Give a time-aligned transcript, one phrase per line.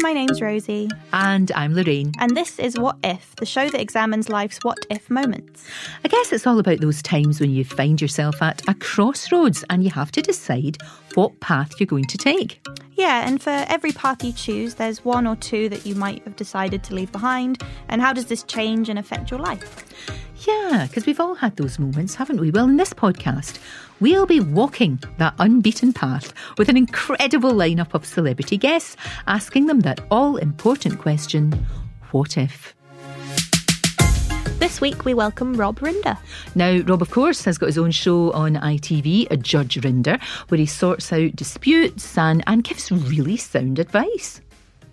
[0.00, 0.88] my name's Rosie.
[1.12, 2.12] And I'm Lorraine.
[2.18, 5.64] And this is What If, the show that examines life's what if moments.
[6.04, 9.82] I guess it's all about those times when you find yourself at a crossroads and
[9.82, 10.78] you have to decide
[11.14, 12.60] what path you're going to take.
[12.92, 16.36] Yeah, and for every path you choose, there's one or two that you might have
[16.36, 17.62] decided to leave behind.
[17.88, 19.84] And how does this change and affect your life?
[20.40, 22.50] Yeah, because we've all had those moments, haven't we?
[22.50, 23.58] Well, in this podcast,
[24.00, 28.96] we'll be walking that unbeaten path with an incredible lineup of celebrity guests,
[29.26, 31.52] asking them that all important question
[32.10, 32.74] what if?
[34.58, 36.16] This week we welcome Rob Rinder.
[36.54, 40.58] Now, Rob, of course, has got his own show on ITV, A Judge Rinder, where
[40.58, 44.40] he sorts out disputes and, and gives really sound advice.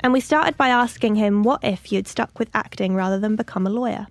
[0.01, 3.65] And we started by asking him what if you'd stuck with acting rather than become
[3.65, 4.07] a lawyer?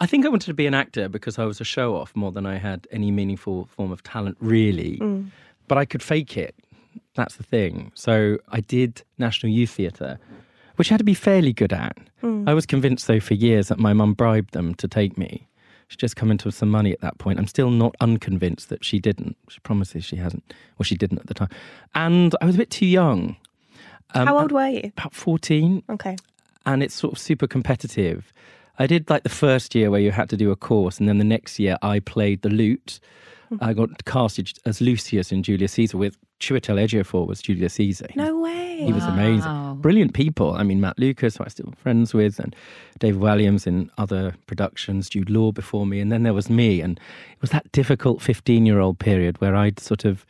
[0.00, 2.32] I think I wanted to be an actor because I was a show off more
[2.32, 4.96] than I had any meaningful form of talent, really.
[4.96, 5.30] Mm.
[5.68, 6.54] But I could fake it.
[7.14, 7.92] That's the thing.
[7.94, 10.18] So I did National Youth Theatre,
[10.76, 11.98] which I had to be fairly good at.
[12.22, 12.48] Mm.
[12.48, 15.46] I was convinced, though, for years that my mum bribed them to take me.
[15.88, 17.38] She'd just come into some money at that point.
[17.38, 19.36] I'm still not unconvinced that she didn't.
[19.48, 20.54] She promises she hasn't.
[20.78, 21.50] Well, she didn't at the time.
[21.94, 23.36] And I was a bit too young.
[24.14, 24.92] Um, How old were you?
[24.96, 25.82] About 14.
[25.90, 26.16] Okay.
[26.64, 28.32] And it's sort of super competitive.
[28.80, 31.18] I did like the first year where you had to do a course, and then
[31.18, 32.98] the next year I played the lute.
[33.52, 33.62] Mm-hmm.
[33.62, 38.08] I got casted as Lucius in Julius Caesar with Chiwetel Ejiofor was Julius Caesar.
[38.16, 38.78] No way.
[38.78, 39.12] He was wow.
[39.12, 39.80] amazing.
[39.82, 40.54] Brilliant people.
[40.54, 42.56] I mean, Matt Lucas, who I'm still friends with, and
[42.98, 46.00] David Walliams in other productions, Jude Law before me.
[46.00, 46.80] And then there was me.
[46.80, 46.98] And
[47.32, 50.24] it was that difficult 15 year old period where I'd sort of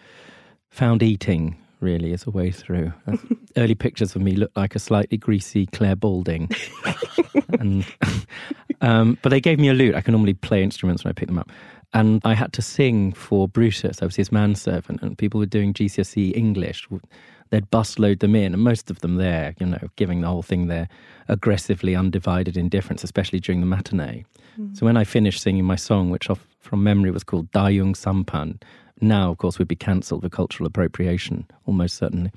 [0.70, 2.92] found eating really as a way through.
[3.56, 6.50] Early pictures of me look like a slightly greasy Clare Balding.
[7.58, 7.84] and,
[8.80, 9.94] um, but they gave me a lute.
[9.94, 11.50] I can normally play instruments when I pick them up.
[11.92, 14.00] And I had to sing for Brutus.
[14.00, 16.86] I was his manservant, and people were doing GCSE English.
[17.50, 20.68] They'd busload them in, and most of them there, you know, giving the whole thing
[20.68, 20.88] their
[21.26, 24.24] aggressively undivided indifference, especially during the matinee.
[24.56, 24.76] Mm.
[24.76, 28.60] So when I finished singing my song, which off from memory was called Dayung Sampan,
[29.00, 32.30] now, of course, would be cancelled for cultural appropriation, almost certainly.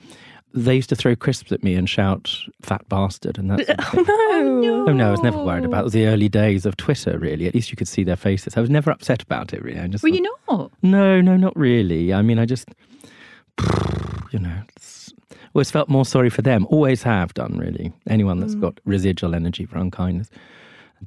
[0.55, 3.63] They used to throw crisps at me and shout "fat bastard," and that's.
[3.93, 4.85] oh, no.
[4.87, 5.07] oh no!
[5.07, 5.77] I was never worried about.
[5.77, 5.81] It.
[5.81, 7.17] it was the early days of Twitter.
[7.17, 8.55] Really, at least you could see their faces.
[8.55, 9.63] I was never upset about it.
[9.63, 10.03] Really, I just.
[10.03, 10.71] Were thought, you not?
[10.83, 12.13] No, no, not really.
[12.13, 12.69] I mean, I just,
[14.31, 14.61] you know,
[15.55, 16.67] always felt more sorry for them.
[16.69, 17.57] Always have done.
[17.57, 18.61] Really, anyone that's mm.
[18.61, 20.29] got residual energy for unkindness.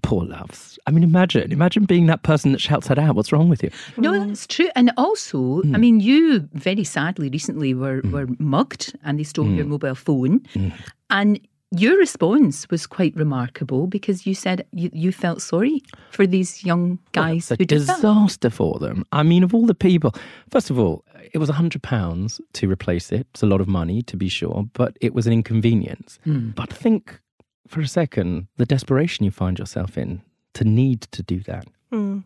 [0.02, 0.78] Poor loves.
[0.86, 3.14] I mean, imagine, imagine being that person that shouts that out.
[3.14, 3.70] What's wrong with you?
[3.96, 4.68] No, that's true.
[4.74, 5.74] And also, mm.
[5.74, 8.12] I mean, you very sadly recently were, mm.
[8.12, 9.56] were mugged and they stole mm.
[9.56, 10.40] your mobile phone.
[10.52, 10.68] Hmm.
[11.10, 11.40] And
[11.72, 16.98] your response was quite remarkable because you said you, you felt sorry for these young
[17.12, 19.04] guys well, who did disaster for them.
[19.12, 20.14] I mean, of all the people,
[20.50, 23.26] first of all, it was hundred pounds to replace it.
[23.32, 26.18] It's a lot of money to be sure, but it was an inconvenience.
[26.26, 26.54] Mm.
[26.54, 27.20] But think
[27.68, 30.22] for a second the desperation you find yourself in
[30.54, 31.66] to need to do that.
[31.92, 32.24] Mm.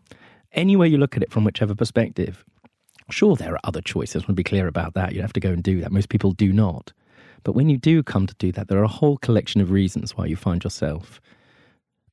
[0.53, 2.43] Any way you look at it from whichever perspective,
[3.09, 4.23] sure, there are other choices.
[4.23, 5.13] I want to be clear about that.
[5.13, 5.91] You have to go and do that.
[5.91, 6.93] Most people do not.
[7.43, 10.15] But when you do come to do that, there are a whole collection of reasons
[10.15, 11.19] why you find yourself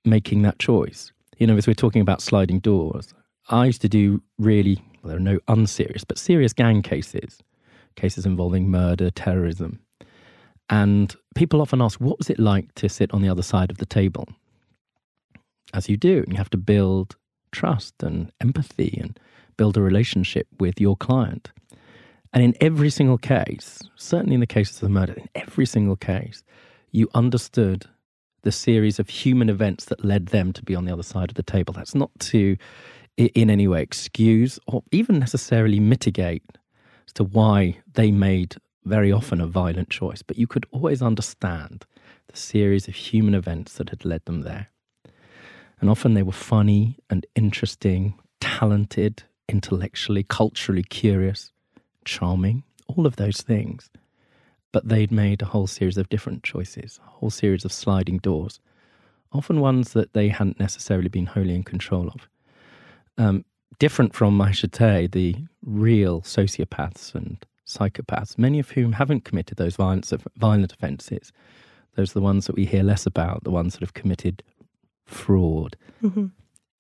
[0.05, 1.13] making that choice.
[1.39, 3.13] You know, as we're talking about sliding doors,
[3.49, 7.41] I used to do really, well, there are no unserious, but serious gang cases,
[7.97, 9.81] cases involving murder, terrorism.
[10.71, 13.79] And people often ask, what was it like to sit on the other side of
[13.79, 14.27] the table?
[15.73, 17.17] As you do, and you have to build
[17.53, 19.19] trust and empathy and
[19.57, 21.51] build a relationship with your client.
[22.33, 25.97] And in every single case, certainly in the cases of the murder, in every single
[25.97, 26.43] case,
[26.93, 27.87] you understood
[28.43, 31.37] the series of human events that led them to be on the other side of
[31.37, 31.75] the table.
[31.75, 32.57] That's not to
[33.17, 36.45] in any way excuse or even necessarily mitigate
[37.07, 38.57] as to why they made
[38.89, 41.85] very often a violent choice, but you could always understand
[42.29, 44.71] the series of human events that had led them there.
[45.81, 51.53] And often they were funny and interesting, talented, intellectually, culturally curious,
[52.05, 53.91] charming, all of those things.
[54.73, 58.61] But they'd made a whole series of different choices, a whole series of sliding doors,
[59.33, 62.29] often ones that they hadn't necessarily been wholly in control of.
[63.17, 63.45] Um,
[63.79, 69.59] different from, I should say, the real sociopaths and psychopaths, many of whom haven't committed
[69.59, 71.33] those violent, violent offences.
[71.95, 74.43] Those are the ones that we hear less about, the ones that have committed
[75.07, 76.27] fraud, mm-hmm.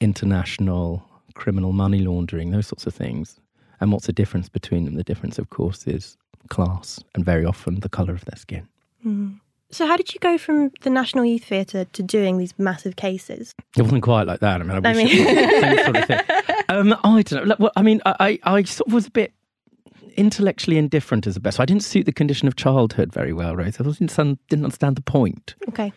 [0.01, 1.05] international
[1.35, 3.39] criminal money laundering, those sorts of things.
[3.81, 4.95] And what's the difference between them?
[4.95, 6.17] The difference, of course, is
[6.49, 8.69] class and very often the colour of their skin.
[9.05, 9.35] Mm-hmm.
[9.71, 13.55] So, how did you go from the National Youth Theatre to doing these massive cases?
[13.77, 14.63] It wasn't quite like that.
[14.63, 15.85] I mean, I, I mean...
[15.85, 16.21] sort of thing.
[16.71, 17.57] Um, I don't know.
[17.59, 19.33] Well, I mean, I, I, I sort of was a bit
[20.19, 21.57] intellectually indifferent is the best.
[21.57, 23.77] So I didn't suit the condition of childhood very well, Rose.
[23.81, 25.55] I didn't understand, didn't understand the point.
[25.69, 25.93] Okay.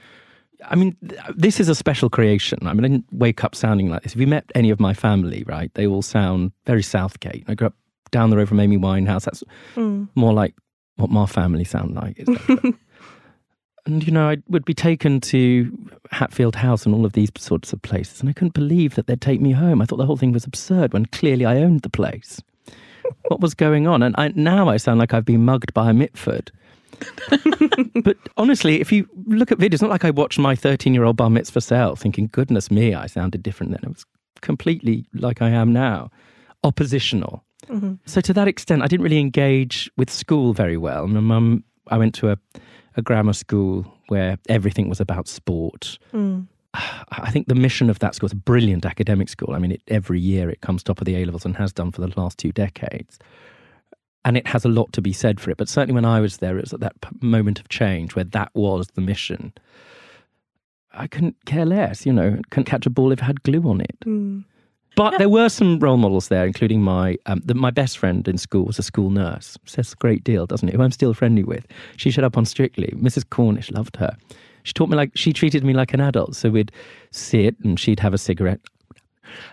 [0.65, 0.95] I mean,
[1.35, 2.59] this is a special creation.
[2.67, 4.13] I mean, I didn't wake up sounding like this.
[4.13, 7.43] If you met any of my family, right, they all sound very Southgate.
[7.47, 7.75] I grew up
[8.11, 9.23] down the road from Amy Winehouse.
[9.23, 10.05] That's hmm.
[10.13, 10.53] more like
[10.97, 12.23] what my family sound like-
[13.87, 15.75] and, you know, I would be taken to
[16.11, 19.19] Hatfield House and all of these sorts of places, and I couldn't believe that they'd
[19.19, 19.81] take me home.
[19.81, 22.39] I thought the whole thing was absurd when clearly I owned the place.
[23.27, 24.03] What was going on?
[24.03, 26.51] And I, now I sound like I've been mugged by a Mitford.
[28.03, 31.03] but honestly, if you look at videos, it's not like I watched my 13 year
[31.03, 33.81] old bar mitzvah cell thinking, goodness me, I sounded different then.
[33.83, 34.05] It was
[34.41, 36.11] completely like I am now,
[36.63, 37.43] oppositional.
[37.67, 37.93] Mm-hmm.
[38.05, 41.07] So to that extent, I didn't really engage with school very well.
[41.07, 42.37] My mum, I went to a,
[42.97, 45.97] a grammar school where everything was about sport.
[46.13, 46.47] Mm.
[46.73, 49.53] I think the mission of that school is a brilliant academic school.
[49.53, 51.91] I mean, it, every year it comes top of the A levels and has done
[51.91, 53.19] for the last two decades.
[54.23, 55.57] And it has a lot to be said for it.
[55.57, 58.51] But certainly when I was there, it was at that moment of change where that
[58.53, 59.51] was the mission.
[60.93, 63.81] I couldn't care less, you know, couldn't catch a ball if it had glue on
[63.81, 63.97] it.
[64.95, 68.37] But there were some role models there, including my um, the, my best friend in
[68.37, 69.57] school was a school nurse.
[69.65, 70.75] Says a great deal, doesn't it?
[70.75, 71.65] Who I'm still friendly with.
[71.95, 72.93] She showed up on Strictly.
[72.97, 73.29] Mrs.
[73.29, 74.17] Cornish loved her.
[74.63, 76.35] She taught me like she treated me like an adult.
[76.35, 76.71] So we'd
[77.11, 78.59] sit and she'd have a cigarette,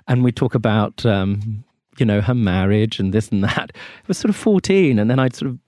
[0.07, 1.65] and we'd talk about um,
[1.99, 3.71] you know her marriage and this and that.
[3.71, 5.59] It was sort of 14, and then I'd sort of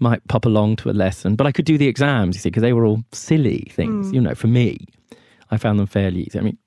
[0.00, 2.62] might pop along to a lesson, but I could do the exams, you see, because
[2.62, 4.12] they were all silly things.
[4.12, 4.78] You know, for me,
[5.50, 6.38] I found them fairly easy.
[6.38, 6.58] I mean.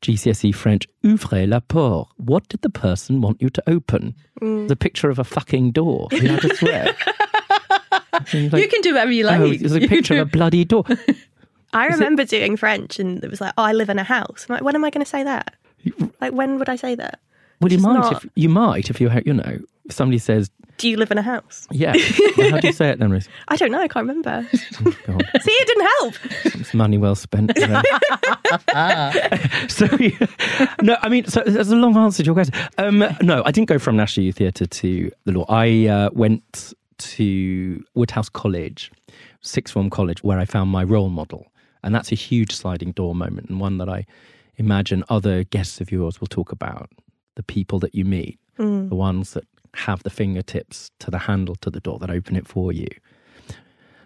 [0.00, 2.06] GCSE French, ouvrez la porte.
[2.18, 4.14] What did the person want you to open?
[4.40, 6.06] The picture of a fucking door.
[6.12, 6.94] You had to swear.
[8.32, 9.40] You're like, you can do whatever you like.
[9.40, 10.84] oh, it's a picture of a bloody door.
[11.72, 14.46] I remember doing French and it was like, oh, I live in a house.
[14.48, 15.54] I'm like, when am I going to say that?
[16.20, 17.20] Like, when would I say that?
[17.60, 20.88] Well, you might, not- if you might, if you, you know, if somebody says, Do
[20.88, 21.66] you live in a house?
[21.72, 21.94] yeah.
[22.36, 23.28] Well, how do you say it then, Ruth?
[23.48, 23.80] I don't know.
[23.80, 24.46] I can't remember.
[25.06, 26.14] God, See, it didn't help.
[26.60, 27.56] it's money well spent.
[27.58, 27.82] know.
[29.68, 30.74] so, yeah.
[30.82, 32.54] no, I mean, so there's a long answer to your question.
[32.78, 35.44] Um, no, I didn't go from National Youth Theatre to the law.
[35.48, 38.90] I uh, went to Woodhouse College,
[39.40, 41.46] sixth form college, where I found my role model.
[41.82, 44.06] And that's a huge sliding door moment and one that I
[44.56, 46.90] imagine other guests of yours will talk about.
[47.36, 48.88] The people that you meet, mm.
[48.88, 49.44] the ones that
[49.74, 52.88] have the fingertips to the handle to the door that open it for you.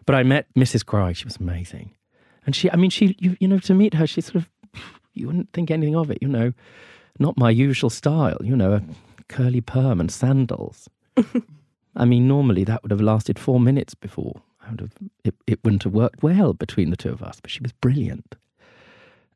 [0.04, 0.84] But I met Mrs.
[0.84, 1.12] Cry.
[1.12, 1.94] She was amazing.
[2.44, 4.50] And she, I mean, she, you, you know, to meet her, she sort of,
[5.14, 6.52] you wouldn't think anything of it, you know,
[7.18, 8.82] not my usual style, you know, a
[9.28, 10.88] curly perm and sandals.
[11.96, 14.92] I mean, normally that would have lasted four minutes before I would have,
[15.24, 18.36] it, it wouldn't have worked well between the two of us, but she was brilliant.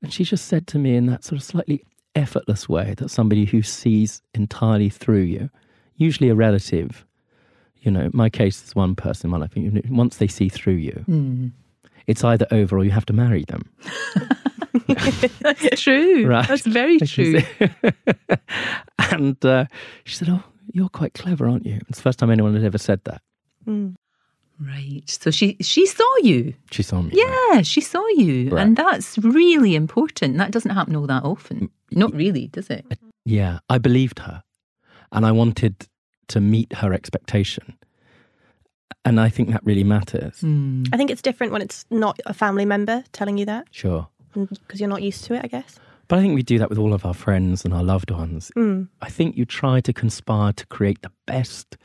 [0.03, 1.83] And she just said to me in that sort of slightly
[2.15, 5.51] effortless way that somebody who sees entirely through you,
[5.97, 7.05] usually a relative,
[7.81, 9.53] you know, my case is one person in my life,
[9.91, 11.05] once they see through you,
[12.07, 13.63] it's either over or you have to marry them.
[15.41, 16.27] That's true.
[16.29, 16.47] Right.
[16.47, 17.41] That's very true.
[19.11, 19.65] and uh,
[20.05, 21.81] she said, Oh, you're quite clever, aren't you?
[21.89, 23.23] It's the first time anyone had ever said that.
[24.61, 25.03] Right.
[25.07, 26.55] So she she saw you.
[26.71, 27.11] She saw me.
[27.13, 28.51] Yeah, she saw you.
[28.51, 28.63] Right.
[28.63, 30.39] And that's really important.
[30.39, 31.71] That doesn't happen all that often.
[31.91, 32.85] Not really, does it?
[33.25, 34.43] Yeah, I believed her.
[35.13, 35.87] And I wanted
[36.29, 37.77] to meet her expectation.
[39.05, 40.41] And I think that really matters.
[40.41, 40.85] Hmm.
[40.93, 44.09] I think it's different when it's not a family member telling you that Sure.
[44.35, 45.79] because you're not used to it, I guess.
[46.09, 48.51] But I think we do that with all of our friends and our loved ones.
[48.55, 48.85] Hmm.
[49.03, 51.77] I think you try to conspire to create the best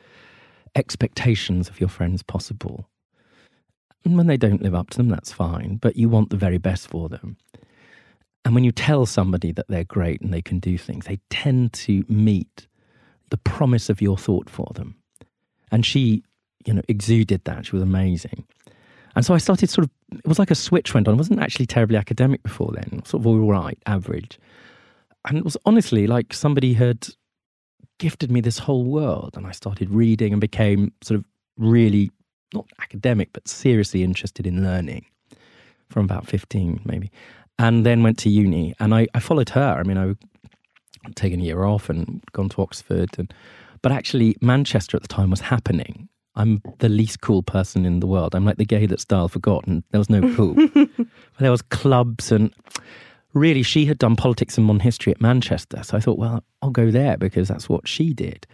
[0.76, 2.90] expectations of your friends possible.
[4.04, 6.58] And when they don't live up to them, that's fine, but you want the very
[6.58, 7.38] best for them.
[8.44, 11.74] And when you tell somebody that they're great and they can do things, they tend
[11.74, 12.68] to meet
[13.30, 14.96] the promise of your thought for them.
[15.72, 16.24] And she,
[16.66, 17.68] you know, exuded that.
[17.68, 18.44] She was amazing.
[19.16, 21.14] And so I started sort of, it was like a switch went on.
[21.14, 24.40] I wasn't actually terribly academic before then, sort of all right, average.
[25.28, 27.08] And it was honestly like somebody had
[28.02, 29.38] gifted me this whole world.
[29.38, 31.26] And I started reading and became sort of
[31.58, 32.10] really,
[32.52, 35.06] not academic, but seriously interested in learning
[35.88, 37.12] from about 15, maybe.
[37.60, 39.78] And then went to uni and I, I followed her.
[39.80, 40.16] I mean, I
[41.04, 43.10] had taken a year off and gone to Oxford.
[43.20, 43.32] And,
[43.84, 46.10] but actually, Manchester at the time was happening.
[46.34, 48.34] I'm the least cool person in the world.
[48.34, 49.84] I'm like the gay that's style forgotten.
[49.92, 50.56] There was no cool.
[50.56, 50.90] but
[51.40, 52.52] there was clubs and
[53.34, 55.84] really she had done politics and modern history at Manchester.
[55.84, 58.48] So I thought, well, I'll go there because that's what she did.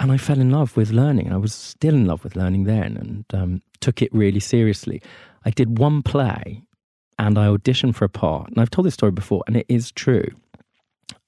[0.00, 1.32] And I fell in love with learning.
[1.32, 5.02] I was still in love with learning then and um, took it really seriously.
[5.44, 6.62] I did one play
[7.18, 8.48] and I auditioned for a part.
[8.48, 10.28] And I've told this story before, and it is true.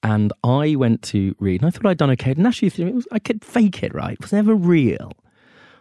[0.03, 2.31] And I went to read, and I thought I'd done okay.
[2.31, 4.13] And actually, was, I could fake it, right?
[4.13, 5.11] It was never real.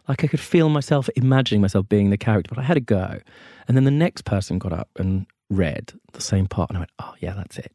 [0.08, 3.20] Like I could feel myself imagining myself being the character, but I had to go.
[3.68, 6.90] And then the next person got up and read the same part, and I went,
[6.98, 7.72] "Oh yeah, that's it."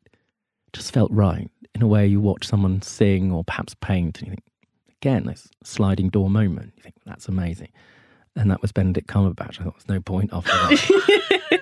[0.74, 4.32] Just felt right in a way you watch someone sing or perhaps paint, and you
[4.32, 4.44] think,
[5.02, 6.74] again, this sliding door moment.
[6.78, 7.70] You think that's amazing,
[8.36, 9.60] and that was Benedict Cumberbatch.
[9.60, 11.42] I thought there's no point after that.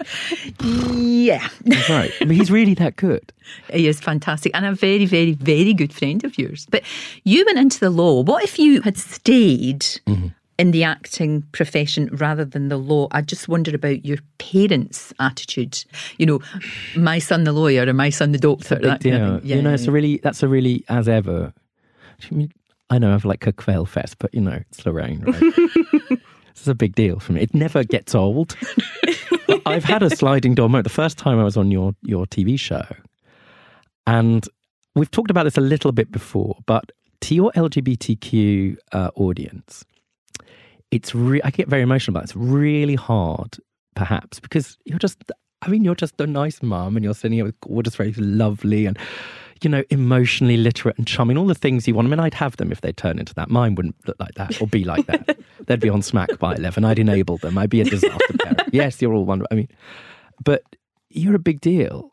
[0.54, 1.48] Yeah.
[1.62, 2.12] That's right.
[2.22, 3.32] I mean, he's really that good.
[3.72, 6.68] He is fantastic and a very, very, very good friend of yours.
[6.70, 6.84] But
[7.24, 8.22] you went into the law.
[8.22, 10.28] What if you had stayed mm-hmm.
[10.58, 13.08] In the acting profession rather than the law?
[13.12, 15.84] I just wonder about your parents' attitude.
[16.18, 16.40] You know,
[16.96, 18.76] my son the lawyer or my son the doctor.
[18.76, 19.50] That kind of thing.
[19.50, 21.54] You know, it's a really that's a really as ever.
[22.32, 22.52] I mean,
[22.90, 25.40] I know I've like a quail fest, but you know, it's Lorraine, right?
[26.10, 27.42] this is a big deal for me.
[27.42, 28.56] It never gets old.
[29.66, 30.84] I've had a sliding door moment.
[30.84, 32.86] The first time I was on your your TV show,
[34.06, 34.48] and
[34.96, 36.92] we've talked about this a little bit before, but
[37.22, 39.86] to your LGBTQ uh, audience,
[40.94, 42.30] it's re- I get very emotional about it.
[42.30, 43.58] It's really hard,
[43.96, 45.18] perhaps, because you're just.
[45.64, 48.86] I mean, you're just a nice mum, and you're sitting here with gorgeous, very lovely,
[48.86, 48.98] and
[49.64, 51.38] you know, emotionally literate and charming.
[51.38, 52.08] All the things you want.
[52.08, 53.50] I mean, I'd have them if they turn into that.
[53.50, 55.40] Mine wouldn't look like that or be like that.
[55.66, 56.86] They'd be on smack by eleven.
[56.86, 57.58] I'd enable them.
[57.58, 58.62] I'd be a disaster parent.
[58.74, 59.48] Yes, you're all wonderful.
[59.52, 59.68] I mean,
[60.44, 60.64] but
[61.10, 62.12] you're a big deal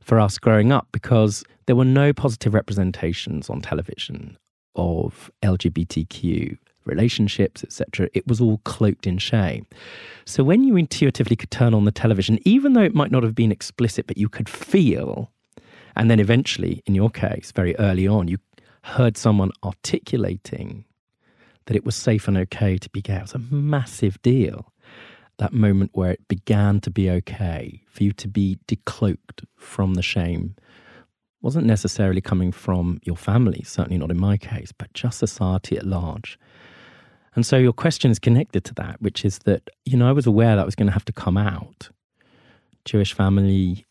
[0.00, 4.36] for us growing up because there were no positive representations on television
[4.74, 6.56] of LGBTQ
[6.88, 8.08] relationships, etc.
[8.14, 9.66] It was all cloaked in shame.
[10.24, 13.34] So when you intuitively could turn on the television, even though it might not have
[13.34, 15.30] been explicit, but you could feel,
[15.94, 18.38] and then eventually, in your case, very early on, you
[18.82, 20.84] heard someone articulating
[21.66, 23.16] that it was safe and okay to be gay.
[23.16, 24.72] It was a massive deal.
[25.36, 30.02] That moment where it began to be okay for you to be decloaked from the
[30.02, 30.56] shame
[31.40, 35.86] wasn't necessarily coming from your family, certainly not in my case, but just society at
[35.86, 36.38] large.
[37.38, 40.26] And so your question is connected to that, which is that, you know, I was
[40.26, 41.88] aware that was going to have to come out.
[42.84, 43.86] Jewish family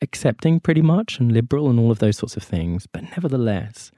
[0.00, 2.86] accepting pretty much and liberal and all of those sorts of things.
[2.86, 3.92] But nevertheless,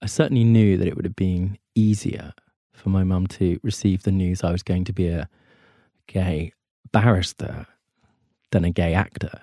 [0.00, 2.32] I certainly knew that it would have been easier
[2.72, 5.28] for my mum to receive the news I was going to be a
[6.06, 6.54] gay
[6.90, 7.66] barrister
[8.50, 9.42] than a gay actor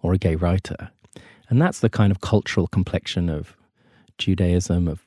[0.00, 0.88] or a gay writer.
[1.50, 3.54] And that's the kind of cultural complexion of
[4.16, 5.04] Judaism, of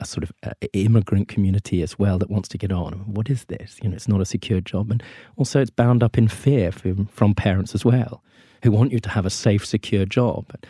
[0.00, 2.92] a sort of uh, immigrant community as well that wants to get on.
[3.06, 3.78] What is this?
[3.82, 4.90] You know, it's not a secure job.
[4.90, 5.02] And
[5.36, 8.22] also, it's bound up in fear from, from parents as well,
[8.62, 10.46] who want you to have a safe, secure job.
[10.48, 10.66] But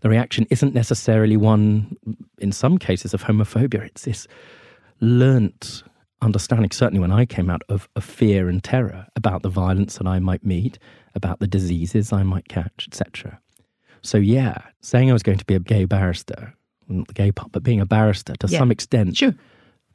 [0.00, 1.96] the reaction isn't necessarily one,
[2.38, 3.86] in some cases, of homophobia.
[3.86, 4.26] It's this
[5.00, 5.82] learnt
[6.22, 10.06] understanding, certainly when I came out, of, of fear and terror about the violence that
[10.06, 10.78] I might meet,
[11.14, 13.40] about the diseases I might catch, etc.
[14.02, 16.54] So, yeah, saying I was going to be a gay barrister,
[17.14, 18.58] gay part, but being a barrister to Yeah.
[18.58, 19.34] some extent Sure.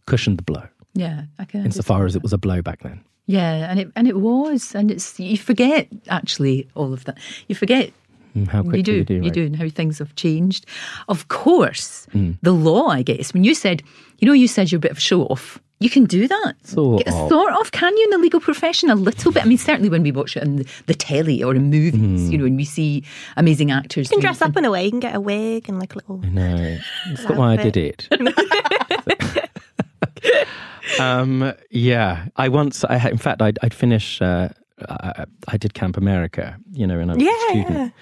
[0.06, 1.66] cushioned the blow, Yeah, I can.
[1.66, 3.02] insofar as it was a blow back then.
[3.28, 7.18] Yeah, and it and it was, and it's you forget actually all of that.
[7.48, 7.92] You forget
[8.36, 9.14] Mm, How quickly you do, you do.
[9.16, 9.34] you right?
[9.34, 10.68] do, and how things have changed.
[11.08, 12.38] Of course, Mm.
[12.44, 12.88] the law.
[12.90, 13.82] I guess when you said,
[14.20, 15.60] you know, you said you're a bit of a show off.
[15.82, 16.56] You can do that.
[16.64, 17.30] Sort Get- of.
[17.30, 17.72] Sort of.
[17.72, 19.44] Can you in the legal profession a little bit?
[19.44, 22.32] I mean, certainly when we watch it on the, the telly or in movies, Mm.
[22.32, 23.04] you know, and we see
[23.38, 24.08] amazing actors.
[24.10, 24.84] You can doing dress up in a way.
[24.84, 26.18] You can get a wig and like a little.
[26.18, 28.10] No, that's not why I did it.
[31.00, 34.50] um, yeah, I once, I had, in fact, I'd, I'd finish, uh,
[34.90, 37.94] I, I did Camp America, you know, when I was Yeah, a student.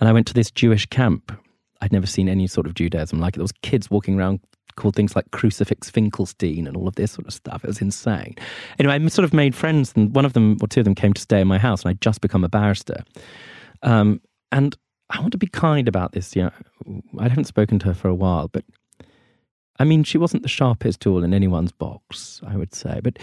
[0.00, 1.32] And I went to this Jewish camp.
[1.80, 3.38] I'd never seen any sort of Judaism like it.
[3.38, 4.40] There was kids walking around
[4.82, 7.62] called things like Crucifix Finkelstein and all of this sort of stuff.
[7.62, 8.34] It was insane.
[8.80, 11.12] Anyway, I sort of made friends, and one of them or two of them came
[11.12, 13.04] to stay in my house, and I'd just become a barrister.
[13.84, 14.20] Um,
[14.50, 14.76] and
[15.08, 16.34] I want to be kind about this.
[16.34, 18.64] You know, I haven't spoken to her for a while, but
[19.78, 23.00] I mean, she wasn't the sharpest tool in anyone's box, I would say.
[23.02, 23.20] But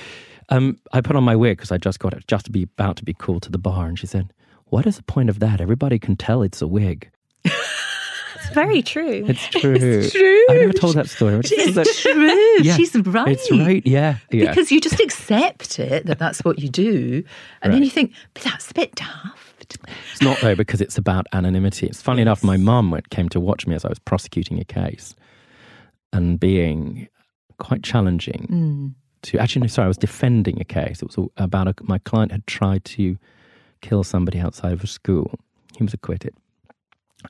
[0.47, 2.95] um, I put on my wig because I just got it, just to be about
[2.97, 4.33] to be called to the bar, and she said,
[4.67, 5.59] "What is the point of that?
[5.59, 7.11] Everybody can tell it's a wig."
[8.49, 9.25] It's very true.
[9.27, 10.09] It's true.
[10.09, 10.45] true.
[10.49, 11.39] I never told that story.
[11.43, 12.65] It's that- true.
[12.65, 13.27] Yeah, She's right.
[13.29, 13.85] It's right.
[13.85, 14.17] Yeah.
[14.31, 14.49] Yeah.
[14.49, 17.23] Because you just accept it that that's what you do,
[17.61, 19.77] and then you think, but that's a bit daft.
[20.11, 21.85] It's not though because it's about anonymity.
[21.87, 22.43] It's funny enough.
[22.43, 25.15] My mum came to watch me as I was prosecuting a case,
[26.11, 27.07] and being
[27.59, 28.93] quite challenging Mm.
[29.23, 29.37] to.
[29.37, 31.01] Actually, no, sorry, I was defending a case.
[31.03, 33.17] It was about a, my client had tried to
[33.81, 35.39] kill somebody outside of a school.
[35.77, 36.33] He was acquitted,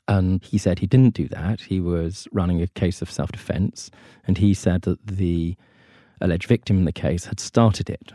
[0.07, 1.61] and he said he didn't do that.
[1.61, 3.89] He was running a case of self-defense,
[4.25, 5.55] and he said that the
[6.21, 8.11] alleged victim in the case had started it.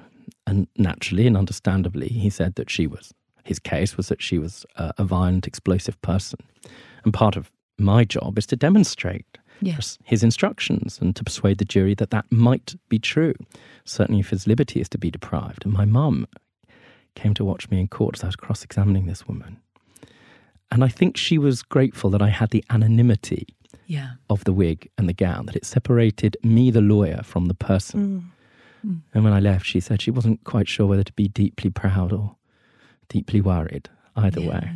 [0.47, 3.13] And naturally and understandably, he said that she was,
[3.45, 6.39] his case was that she was a, violent, explosive person.
[7.05, 9.27] And part of my job is to demonstrate
[9.61, 9.79] Yeah.
[10.05, 13.35] his instructions and to persuade the jury that that might be true.
[13.85, 15.65] Certainly, if his liberty is to be deprived.
[15.65, 16.27] And my mum
[17.15, 19.61] came to watch me in court as I was cross examining this woman.
[20.75, 23.47] And I think she was grateful that I had the anonymity
[23.87, 24.11] Yeah.
[24.29, 28.31] of the wig and the gown, that it separated me, the lawyer, from the person.
[28.83, 32.13] And when I left, she said she wasn't quite sure whether to be deeply proud
[32.13, 32.37] or
[33.09, 34.69] deeply worried, either way.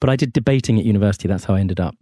[0.00, 1.28] But I did debating at university.
[1.28, 1.94] That's how I ended up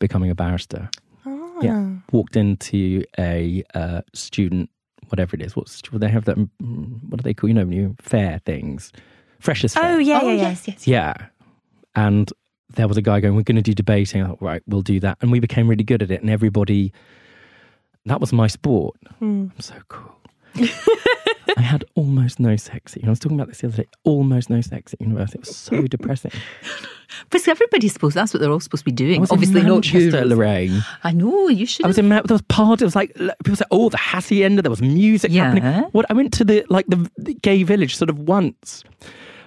[0.00, 0.88] becoming a barrister.
[1.26, 1.58] Oh.
[1.62, 1.90] Yeah.
[2.12, 4.68] Walked into a uh, student,
[5.10, 5.54] whatever it is.
[5.54, 6.36] What's well, they have that?
[6.38, 7.48] mm, What do they call?
[7.48, 8.90] You know, when you fair things,
[9.38, 9.74] freshers.
[9.74, 9.96] Fair.
[9.96, 10.42] Oh, yeah, oh, yeah, yeah.
[10.48, 10.86] yes, yes.
[10.88, 11.14] Yeah.
[11.94, 12.32] And
[12.70, 14.22] there was a guy going, We're going to do debating.
[14.22, 15.18] I thought, right, we'll do that.
[15.20, 16.20] And we became really good at it.
[16.20, 16.92] And everybody,
[18.06, 18.96] that was my sport.
[19.18, 19.46] Hmm.
[19.54, 20.16] I'm so cool.
[21.56, 22.96] I had almost no sex.
[23.04, 23.88] I was talking about this the other day.
[24.04, 25.38] Almost no sex at university.
[25.38, 26.32] It was so depressing.
[27.30, 29.22] Because everybody supposed that's what they're all supposed to be doing.
[29.30, 30.24] Obviously not Manchester, you.
[30.24, 30.84] Lorraine.
[31.04, 31.84] I know you should.
[31.84, 32.80] I was in there was part.
[32.82, 35.52] It was like people said, "Oh, the Haçienda." There was music Yeah.
[35.54, 35.90] happening.
[35.92, 38.82] What I went to the like the, the gay village sort of once,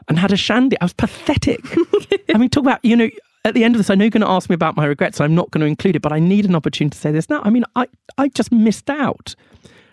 [0.07, 0.79] and had a shandy.
[0.81, 1.61] I was pathetic.
[2.33, 3.09] I mean, talk about you know.
[3.45, 5.19] At the end of this, I know you're going to ask me about my regrets.
[5.19, 7.29] So I'm not going to include it, but I need an opportunity to say this
[7.29, 7.41] now.
[7.45, 7.87] I mean, I
[8.17, 9.35] I just missed out.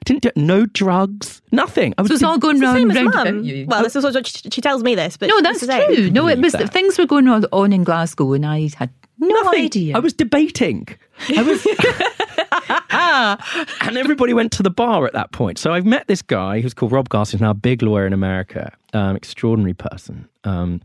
[0.04, 1.94] Didn't do no drugs, nothing.
[1.96, 3.66] I was So it's all going round Same as round mum.
[3.66, 3.82] Well, oh.
[3.84, 6.10] this is what she, she tells me this, but no, that's true.
[6.10, 9.64] No, it was things were going on, on in Glasgow, and I had no nothing.
[9.64, 9.96] idea.
[9.96, 10.88] I was debating.
[11.36, 11.66] I was,
[13.80, 15.58] and everybody went to the bar at that point.
[15.58, 18.72] So I've met this guy who's called Rob who's now a big lawyer in America,
[18.92, 20.80] um, extraordinary person, um,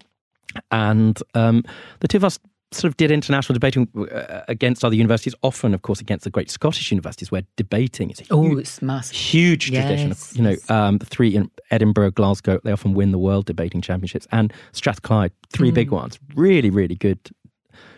[0.72, 1.64] and um,
[2.00, 2.40] the two of us
[2.72, 6.52] sort of did international debating uh, against other universities, often, of course, against the great
[6.52, 9.16] Scottish universities, where debating is a oh, huge, it's massive.
[9.16, 10.14] huge tradition.
[10.34, 14.28] You know, um, the three in Edinburgh, Glasgow, they often win the world debating championships,
[14.32, 15.76] and Strathclyde, three Mm.
[15.76, 16.20] big ones.
[16.36, 17.20] Really, really good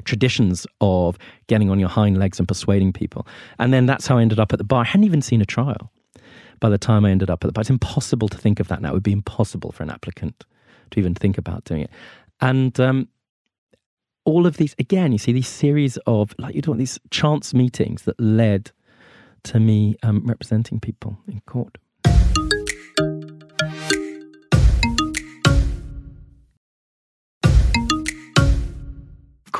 [0.03, 3.27] traditions of getting on your hind legs and persuading people.
[3.59, 4.81] And then that's how I ended up at the bar.
[4.81, 5.91] I hadn't even seen a trial
[6.59, 7.61] by the time I ended up at the bar.
[7.61, 8.89] It's impossible to think of that now.
[8.89, 10.45] It would be impossible for an applicant
[10.91, 11.91] to even think about doing it.
[12.39, 13.07] And um,
[14.25, 18.03] all of these, again, you see these series of, like you're talking, these chance meetings
[18.03, 18.71] that led
[19.43, 21.77] to me um, representing people in court.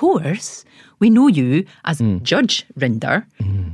[0.02, 0.66] Course,
[1.00, 2.24] we know you as Mm.
[2.24, 3.24] Judge Rinder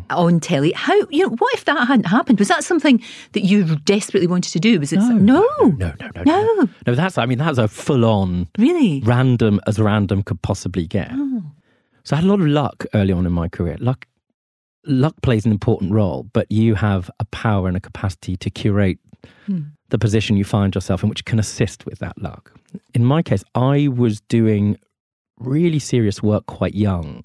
[0.09, 0.71] on telly.
[0.73, 1.35] How you know?
[1.41, 2.39] What if that hadn't happened?
[2.39, 3.01] Was that something
[3.33, 4.79] that you desperately wanted to do?
[4.79, 5.13] Was it no?
[5.15, 6.23] No, no, no, no.
[6.25, 6.69] No.
[6.85, 9.01] No, that's, I mean, that's a full on, Really?
[9.05, 11.09] random as random could possibly get.
[11.13, 11.43] Oh.
[12.03, 13.77] So I had a lot of luck early on in my career.
[13.79, 14.05] Luck,
[14.85, 18.99] luck plays an important role, but you have a power and a capacity to curate
[19.45, 19.61] Hmm.
[19.89, 22.51] the position you find yourself in, which can assist with that luck.
[22.93, 24.77] In my case, I was doing
[25.39, 27.23] really serious work quite young.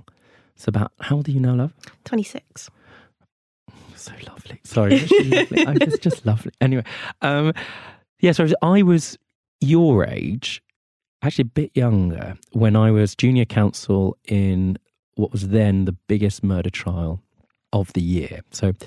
[0.55, 1.75] It's about how old are you now, love?
[2.05, 2.69] 26.
[3.97, 4.61] So lovely.
[4.65, 5.67] Sorry, lovely.
[5.67, 6.53] I- it's just lovely.
[6.61, 6.85] Anyway,
[7.23, 7.53] um,
[8.21, 8.33] yeah.
[8.33, 9.17] So I was
[9.61, 10.63] your age,
[11.23, 14.77] actually a bit younger, when I was junior counsel in
[15.15, 17.23] what was then the biggest murder trial
[17.73, 18.41] of the year.
[18.51, 18.87] So it was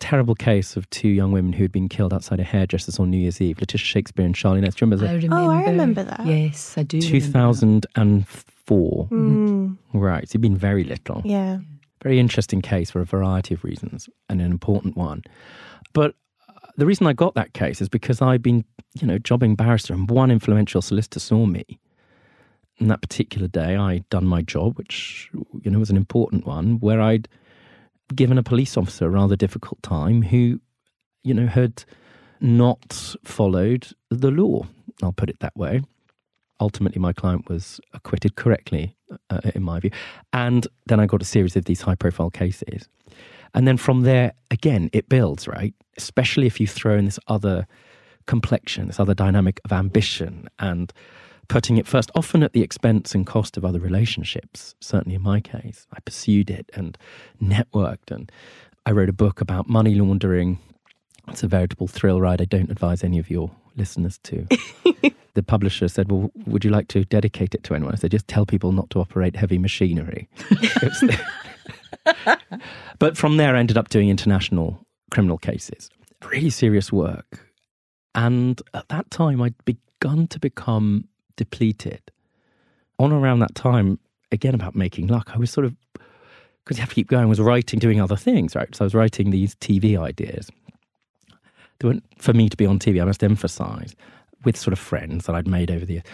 [0.00, 3.18] terrible case of two young women who had been killed outside a hairdresser's on New
[3.18, 3.56] Year's Eve.
[3.58, 4.74] Letisha Shakespeare and Charlene Ellis.
[4.74, 5.22] Do you remember I that?
[5.22, 5.36] remember.
[5.36, 6.26] Oh, I remember that.
[6.26, 7.00] Yes, I do.
[7.00, 9.08] 2004.
[9.10, 10.28] Mm, Right.
[10.28, 11.22] So you've been very little.
[11.24, 11.58] yeah.
[12.02, 15.22] Very interesting case for a variety of reasons and an important one.
[15.94, 16.14] But
[16.48, 18.64] uh, the reason I got that case is because I'd been,
[19.00, 21.64] you know, jobbing barrister and one influential solicitor saw me.
[22.78, 25.30] And that particular day, I'd done my job, which,
[25.62, 27.26] you know, was an important one, where I'd
[28.14, 30.60] given a police officer a rather difficult time who,
[31.22, 31.84] you know, had
[32.40, 34.66] not followed the law.
[35.02, 35.82] I'll put it that way.
[36.60, 38.96] Ultimately, my client was acquitted correctly,
[39.28, 39.90] uh, in my view.
[40.32, 42.88] And then I got a series of these high profile cases.
[43.54, 45.74] And then from there, again, it builds, right?
[45.96, 47.66] Especially if you throw in this other
[48.26, 50.92] complexion, this other dynamic of ambition and
[51.48, 54.74] putting it first, often at the expense and cost of other relationships.
[54.80, 56.96] Certainly in my case, I pursued it and
[57.42, 58.10] networked.
[58.10, 58.30] And
[58.84, 60.58] I wrote a book about money laundering.
[61.28, 62.40] It's a veritable thrill ride.
[62.40, 64.46] I don't advise any of your listeners to.
[65.34, 67.94] the publisher said, Well, would you like to dedicate it to anyone?
[67.94, 70.28] I said, Just tell people not to operate heavy machinery.
[72.98, 75.90] But from there, I ended up doing international criminal cases,
[76.24, 77.52] really serious work.
[78.14, 82.00] And at that time, I'd begun to become depleted.
[82.98, 83.98] On around that time,
[84.32, 85.76] again, about making luck, I was sort of,
[86.64, 88.74] because you have to keep going, was writing, doing other things, right?
[88.74, 90.50] So I was writing these TV ideas.
[91.78, 93.94] They weren't for me to be on TV, I must emphasize,
[94.44, 96.04] with sort of friends that I'd made over the years.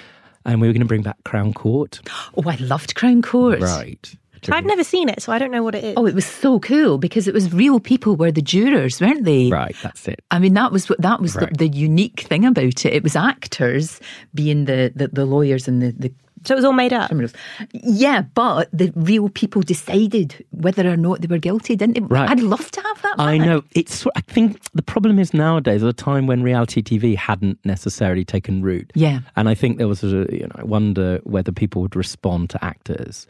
[0.45, 2.01] And we were going to bring back Crown Court.
[2.37, 3.61] Oh, I loved Crown Court.
[3.61, 4.15] Right.
[4.43, 4.59] Documentary.
[4.59, 5.95] I've never seen it, so I don't know what it is.
[5.97, 9.49] Oh, it was so cool because it was real people were the jurors, weren't they?
[9.51, 10.23] Right, that's it.
[10.31, 11.51] I mean, that was what that was Right.
[11.57, 12.93] the, the unique thing about it.
[12.93, 14.01] It was actors
[14.35, 16.13] being the, the, the lawyers and the, the
[16.45, 17.07] so it was all made up.
[17.09, 17.33] criminals.
[17.73, 22.01] Yeah, but the real people decided whether or not they were guilty, didn't they?
[22.01, 22.29] Right.
[22.29, 23.15] I'd love to have that.
[23.21, 23.63] I know.
[23.77, 24.05] It's.
[24.17, 28.61] I think the problem is nowadays, at a time when reality TV hadn't necessarily taken
[28.61, 28.91] root.
[28.97, 29.21] Yeah.
[29.37, 32.65] And I think there was a, you know, I wonder whether people would respond to
[32.65, 33.29] actors.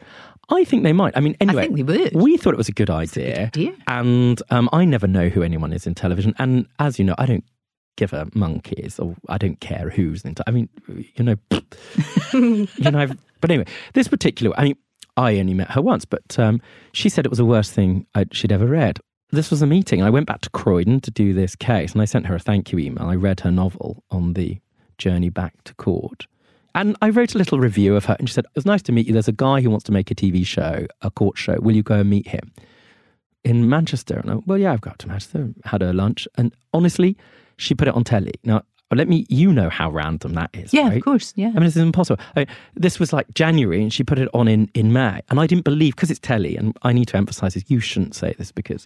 [0.49, 1.15] I think they might.
[1.15, 2.15] I mean, anyway, think they would.
[2.15, 3.45] We thought it was a good idea.
[3.45, 3.75] idea.
[3.87, 6.33] And um, I never know who anyone is in television.
[6.37, 7.45] And as you know, I don't
[7.95, 10.35] give a monkeys or I don't care who's in.
[10.45, 11.35] I mean, you know,
[12.33, 12.99] you know.
[12.99, 14.57] I've, but anyway, this particular.
[14.59, 14.77] I mean,
[15.15, 18.33] I only met her once, but um, she said it was the worst thing I'd,
[18.33, 18.99] she'd ever read.
[19.31, 20.01] This was a meeting.
[20.03, 22.71] I went back to Croydon to do this case, and I sent her a thank
[22.71, 23.05] you email.
[23.05, 24.59] I read her novel on the
[24.97, 26.27] journey back to court.
[26.75, 28.91] And I wrote a little review of her, and she said, It was nice to
[28.91, 29.13] meet you.
[29.13, 31.57] There's a guy who wants to make a TV show, a court show.
[31.59, 32.51] Will you go and meet him?
[33.43, 34.15] In Manchester.
[34.15, 36.27] And I went, Well, yeah, I've got to Manchester, had her lunch.
[36.35, 37.17] And honestly,
[37.57, 38.33] she put it on telly.
[38.43, 38.63] Now,
[38.95, 40.73] let me, you know how random that is.
[40.73, 40.97] Yeah, right?
[40.97, 41.33] of course.
[41.35, 41.47] Yeah.
[41.47, 42.23] I mean, this is impossible.
[42.35, 45.21] I mean, this was like January, and she put it on in, in May.
[45.29, 48.15] And I didn't believe, because it's telly, and I need to emphasize this, you shouldn't
[48.15, 48.85] say this because,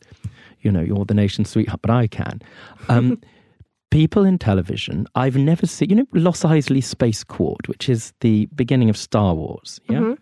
[0.61, 2.41] you know, you're the nation's sweetheart, but I can.
[2.89, 3.21] Um,
[3.89, 8.89] people in television, I've never seen, you know, Mos Eisley Spaceport, which is the beginning
[8.89, 9.79] of Star Wars.
[9.89, 10.15] Yeah.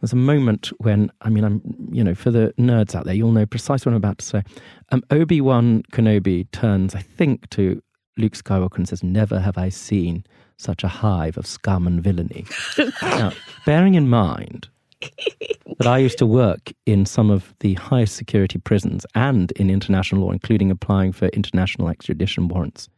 [0.00, 3.32] There's a moment when, I mean, I'm, you know, for the nerds out there, you'll
[3.32, 4.42] know precisely what I'm about to say.
[4.90, 7.82] Um, Obi Wan Kenobi turns, I think, to
[8.16, 10.24] Luke Skywalker and says, Never have I seen
[10.56, 12.44] such a hive of scum and villainy.
[13.02, 13.32] now,
[13.64, 14.68] bearing in mind
[15.78, 20.22] that I used to work in some of the highest security prisons and in international
[20.22, 22.88] law, including applying for international extradition warrants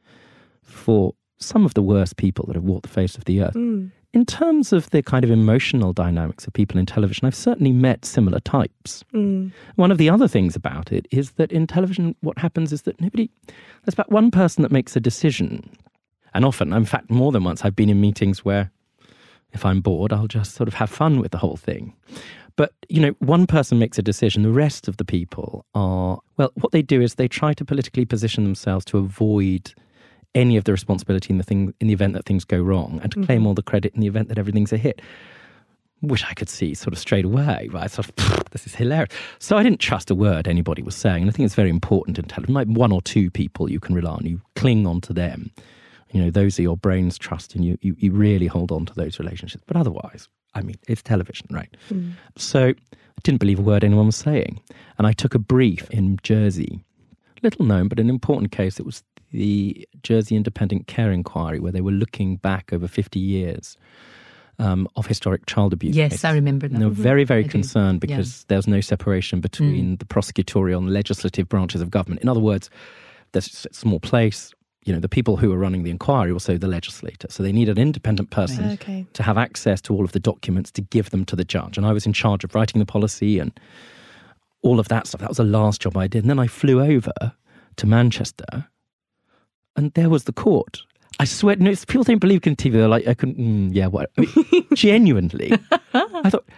[0.63, 3.55] for some of the worst people that have walked the face of the earth.
[3.55, 3.87] Hmm.
[4.15, 8.05] In terms of the kind of emotional dynamics of people in television, I've certainly met
[8.05, 9.05] similar types.
[9.13, 9.49] Hmm.
[9.77, 13.01] One of the other things about it is that in television, what happens is that
[13.01, 13.31] nobody,
[13.85, 15.69] there's about one person that makes a decision.
[16.35, 18.71] And often, in fact, more than once, I've been in meetings where
[19.53, 21.95] if I'm bored, I'll just sort of have fun with the whole thing.
[22.57, 26.53] But, you know, one person makes a decision, the rest of the people are, well,
[26.57, 29.73] what they do is they try to politically position themselves to avoid
[30.35, 33.13] any of the responsibility in the thing in the event that things go wrong and
[33.13, 33.27] to mm-hmm.
[33.27, 35.01] claim all the credit in the event that everything's a hit.
[36.01, 37.89] Which I could see sort of straight away, right?
[37.89, 39.13] Sort of, this is hilarious.
[39.39, 41.23] So I didn't trust a word anybody was saying.
[41.23, 42.55] And I think it's very important in television.
[42.55, 45.53] Like one or two people you can rely on, you cling on to them.
[46.13, 48.95] You know, those are your brain's trust and you, you, you really hold on to
[48.95, 49.65] those relationships.
[49.67, 51.75] But otherwise, I mean, it's television, right?
[51.89, 52.11] Hmm.
[52.37, 54.61] So I didn't believe a word anyone was saying.
[54.99, 56.85] And I took a brief in Jersey,
[57.43, 58.79] little known, but an important case.
[58.79, 63.77] It was the Jersey Independent Care Inquiry, where they were looking back over 50 years
[64.59, 65.97] um, of historic child abuse.
[65.97, 66.25] Yes, cases.
[66.25, 66.75] I remember that.
[66.75, 67.03] And they were mm-hmm.
[67.03, 67.51] very, very I do.
[67.51, 68.17] concerned Yeah.
[68.17, 69.99] because there was no separation between mm.
[69.99, 72.23] the prosecutorial and legislative branches of government.
[72.23, 72.71] In other words,
[73.33, 74.53] there's a small place.
[74.85, 77.29] You know, the people who are running the inquiry were also the legislator.
[77.31, 79.07] So they need an independent person Okay.
[79.13, 81.77] to have access to all of the documents to give them to the judge.
[81.79, 83.53] And I was in charge of writing the policy and
[84.63, 85.21] all of that stuff.
[85.21, 86.25] That was the last job I did.
[86.25, 87.13] And then I flew over
[87.77, 88.67] to Manchester
[89.77, 90.81] and there was the court.
[91.21, 92.73] I swear, no, it's- people don't believe in TV.
[92.73, 94.11] They're like, I couldn't, mm, yeah, what?
[94.19, 95.53] I mean, genuinely.
[95.95, 96.49] I thought,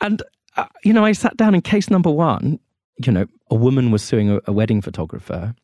[0.00, 0.22] and,
[0.56, 2.58] uh, you know, I sat down in case number one,
[3.04, 5.54] you know, a woman was suing a, a wedding photographer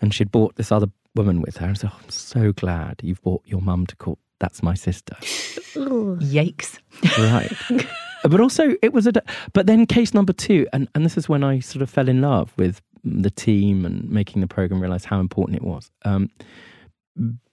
[0.00, 3.22] and she'd bought this other woman with her and said, oh, I'm so glad you've
[3.22, 4.18] brought your mum to court.
[4.40, 5.16] That's my sister.
[5.20, 6.78] Yikes.
[7.18, 7.86] Right.
[8.24, 9.12] but also, it was a.
[9.52, 12.20] But then, case number two, and, and this is when I sort of fell in
[12.20, 15.90] love with the team and making the program realize how important it was.
[16.04, 16.30] Um,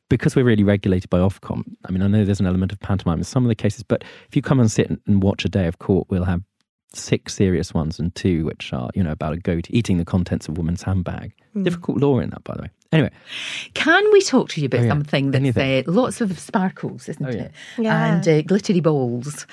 [0.10, 1.64] because we're really regulated by Ofcom.
[1.86, 4.04] I mean, I know there's an element of pantomime in some of the cases, but
[4.28, 6.42] if you come and sit and watch a day of court, we'll have
[6.94, 10.50] six serious ones and two which are, you know, about a goat eating the contents
[10.50, 11.34] of a woman's handbag.
[11.64, 12.70] Difficult law in that, by the way.
[12.94, 13.10] Anyway,
[13.74, 14.90] Can we talk to you about Oh, yeah.
[14.90, 17.44] something that's uh, lots of sparkles, isn't Oh, yeah.
[17.44, 17.52] it?
[17.78, 18.06] Yeah.
[18.16, 19.48] And uh, glittery balls.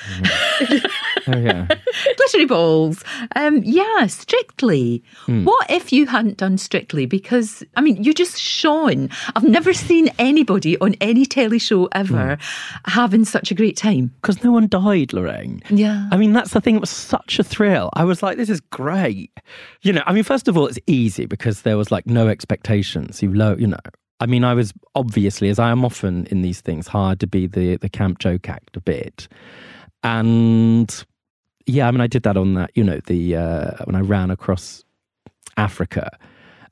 [1.29, 1.69] oh yeah.
[2.17, 3.05] glittery balls.
[3.37, 5.05] Um, yeah, strictly.
[5.27, 5.45] Hmm.
[5.45, 7.07] What if you hadn't done strictly?
[7.07, 9.09] Because I mean, you just shone.
[9.37, 12.91] I've never seen anybody on any telly show ever Hmm.
[12.91, 14.13] having such a great time.
[14.21, 15.63] Because no one died, Lorraine.
[15.71, 16.09] Yeah.
[16.11, 16.75] I mean, that's the thing.
[16.77, 17.91] It was such a thrill.
[17.95, 19.31] I was like, this is great.
[19.83, 23.23] You know, I mean, first of all, it's easy because there was like no expectations.
[23.23, 23.79] You low, you know.
[24.21, 27.47] I mean, I was obviously, as I am often in these things, hired to be
[27.47, 29.29] the the camp joke act a bit,
[30.03, 31.05] and
[31.67, 32.71] yeah, I mean, I did that on that.
[32.75, 34.85] You know, the uh, when I ran across
[35.57, 36.17] Africa,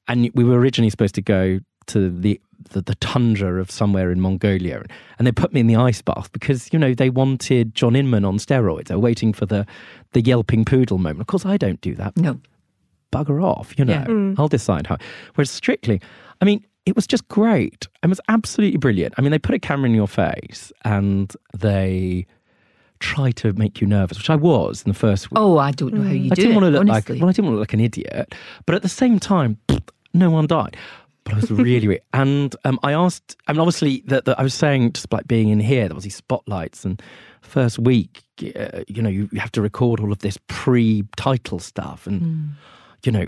[0.08, 2.40] and we were originally supposed to go to the,
[2.70, 4.82] the the tundra of somewhere in Mongolia,
[5.18, 8.24] and they put me in the ice bath because you know they wanted John Inman
[8.24, 8.88] on steroids.
[8.88, 9.66] They're waiting for the
[10.12, 11.20] the yelping poodle moment.
[11.20, 12.16] Of course, I don't do that.
[12.16, 12.40] No.
[13.12, 14.04] Bugger off, you know.
[14.08, 14.34] Yeah.
[14.38, 14.96] I'll decide how.
[15.34, 16.00] Whereas strictly,
[16.40, 17.88] I mean, it was just great.
[18.02, 19.14] It was absolutely brilliant.
[19.18, 22.26] I mean, they put a camera in your face and they
[23.00, 25.38] try to make you nervous, which I was in the first week.
[25.38, 26.54] Oh, I don't know how you I do didn't it.
[26.54, 27.14] want to look honestly.
[27.16, 28.34] like well, I didn't want to look like an idiot,
[28.66, 29.58] but at the same time,
[30.14, 30.76] no one died.
[31.24, 33.36] But I was really, really and um, I asked.
[33.48, 36.04] I mean, obviously, that that I was saying just like being in here, there was
[36.04, 37.02] these spotlights, and
[37.42, 38.22] first week,
[38.54, 42.44] uh, you know, you, you have to record all of this pre-title stuff, and Hmm.
[43.04, 43.26] You know.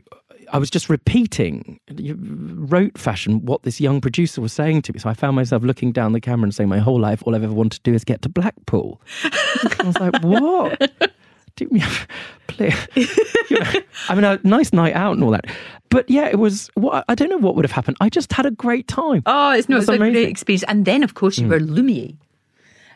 [0.50, 4.98] I was just repeating, rote fashion, what this young producer was saying to me.
[4.98, 7.44] So I found myself looking down the camera and saying, "My whole life, all I've
[7.44, 11.12] ever wanted to do is get to Blackpool." I was like, "What?"
[11.58, 11.82] do me
[12.46, 12.72] play.
[12.94, 13.72] You know,
[14.08, 15.46] I mean, a nice night out and all that.
[15.90, 16.70] But yeah, it was.
[16.74, 17.96] What I don't know what would have happened.
[18.00, 19.22] I just had a great time.
[19.26, 20.64] Oh, it's not It a great experience.
[20.68, 21.50] And then, of course, you mm.
[21.50, 22.12] were Lumiere.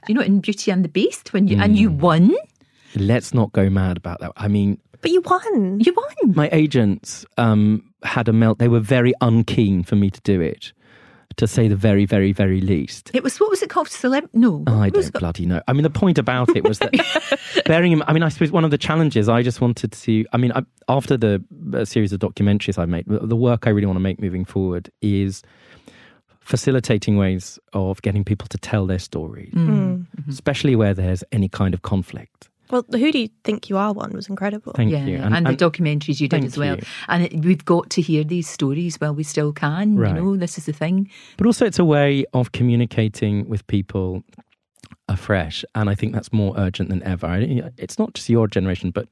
[0.08, 1.98] You know, in Beauty and the Beast, when you and you mm.
[1.98, 2.34] won.
[2.94, 4.32] Let's not go mad about that.
[4.36, 5.80] I mean, But you won.
[5.80, 6.34] You won.
[6.34, 8.58] my agents um, had a melt.
[8.58, 10.72] They were very unkeen for me to do it,
[11.36, 13.10] to say the very, very, very least.
[13.12, 13.88] It was what was it called?
[13.88, 14.28] Celeb?
[14.32, 15.60] No, I don't it- bloody know.
[15.68, 16.92] I mean, the point about it was that
[17.66, 20.36] bearing in I mean, I suppose one of the challenges I just wanted to, I
[20.36, 21.42] mean, I, after the
[21.74, 24.44] uh, series of documentaries I made, the the work I really want to make moving
[24.44, 25.42] forward is
[26.40, 30.06] facilitating ways of getting people to tell their stories, Mm.
[30.28, 32.48] especially where there's any kind of conflict.
[32.72, 34.72] Well, the Who Do You Think You Are one was incredible.
[34.72, 35.18] Thank yeah, you.
[35.18, 36.76] and, the documentaries you did as well.
[36.76, 36.82] you.
[37.06, 39.96] And it, we've got to hear these stories while we still can.
[39.96, 40.16] Right.
[40.16, 41.10] You know, this is the thing.
[41.36, 44.24] But also, it's a way of communicating with people
[45.06, 45.66] afresh.
[45.74, 47.36] And I think that's more urgent than ever.
[47.76, 49.06] It's not just your generation, but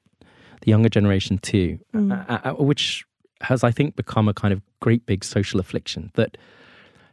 [0.63, 3.05] the younger generation too, uh, uh, which
[3.43, 6.13] has, I think, become a kind of great big social affliction.
[6.15, 6.39] That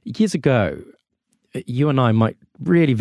[0.06, 0.82] years ago,
[1.66, 2.94] you and I might really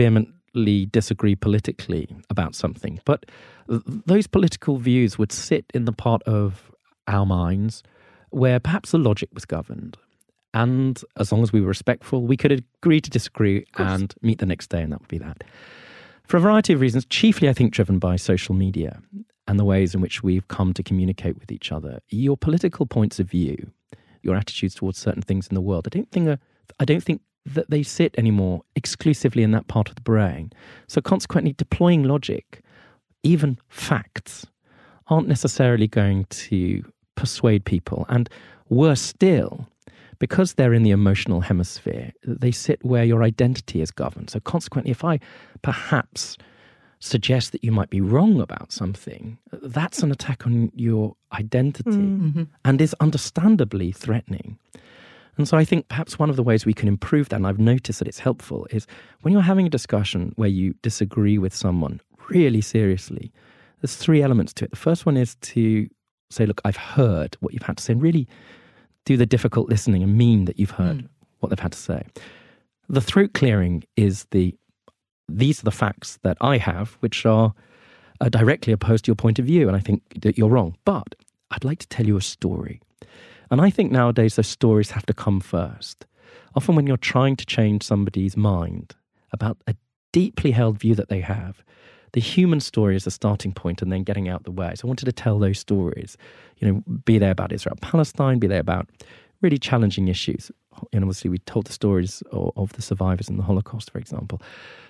[0.57, 3.27] vehemently disagree politically about something, but
[3.69, 6.71] th- those political views would sit in the part of
[7.07, 7.83] our minds
[8.31, 9.97] where perhaps the logic was governed.
[10.55, 14.47] And as long as we were respectful, we could agree to disagree and meet the
[14.47, 15.45] next day, and that would be that.
[16.27, 19.01] For a variety of reasons, chiefly, I think, driven by social media
[19.47, 23.21] and the ways in which we've come to communicate with each other, your political points
[23.21, 23.71] of view,
[24.23, 26.39] your attitudes towards certain things in the world, I don't think are,
[26.81, 30.53] I don't think that they sit anymore exclusively in that part of the brain.
[30.89, 32.63] So consequently, deploying logic,
[33.23, 34.47] even facts,
[35.09, 38.05] aren't necessarily going to persuade people.
[38.09, 38.29] And
[38.69, 39.69] worse still,
[40.19, 44.31] because they're in the emotional hemisphere, they sit where your identity is governed.
[44.31, 45.21] So consequently, if I
[45.63, 46.37] perhaps
[46.99, 52.45] suggest that you might be wrong about something, that's an attack on your identity mm-hmm.
[52.65, 54.59] and is understandably threatening.
[55.39, 57.59] And so I think perhaps one of the ways we can improve that, and I've
[57.59, 58.87] noticed that it's helpful, is
[59.23, 63.33] when you're having a discussion where you disagree with someone really seriously,
[63.81, 64.71] there's three elements to it.
[64.71, 65.89] The first one is to
[66.31, 68.27] say, look, I've heard what you've had to say, and really
[69.05, 72.05] do the difficult listening and mean that you've heard what they've had to say.
[72.89, 74.55] The throat clearing is the
[75.29, 77.53] these are the facts that I have, which are
[78.21, 80.77] uh, directly opposed to your point of view, and I think that you're wrong.
[80.85, 81.15] But
[81.51, 82.81] I'd like to tell you a story.
[83.51, 86.07] And I think nowadays those stories have to come first.
[86.55, 88.95] Often, when you're trying to change somebody's mind
[89.33, 89.75] about a
[90.13, 91.63] deeply held view that they have,
[92.13, 94.73] the human story is the starting point and then getting out the way.
[94.75, 96.17] So I wanted to tell those stories,
[96.59, 98.89] you know, be there about Israel Palestine, be there about
[99.43, 100.51] really challenging issues.
[100.93, 104.41] And obviously, we told the stories of, of the survivors in the Holocaust, for example.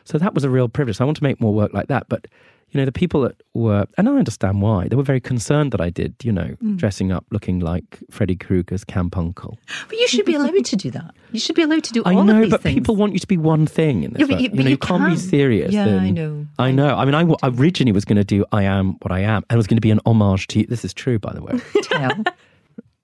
[0.04, 1.00] So that was a real privilege.
[1.00, 2.08] I want to make more work like that.
[2.08, 2.26] But,
[2.70, 5.80] you know, the people that were, and I understand why, they were very concerned that
[5.80, 6.76] I did, you know, mm.
[6.76, 9.56] dressing up looking like Freddy Krueger's camp uncle.
[9.88, 11.14] But you should be allowed to do that.
[11.32, 12.74] You should be allowed to do I all know, of these but things.
[12.74, 14.20] people want you to be one thing in this.
[14.20, 15.72] Yeah, but you- you know, you can't be serious.
[15.72, 16.46] Yeah, I know.
[16.58, 16.94] I know.
[16.96, 19.56] I mean, I w- originally was going to do "I Am What I Am" and
[19.56, 20.66] it was going to be an homage to you.
[20.66, 21.58] This is true, by the way.
[21.82, 22.10] Tell.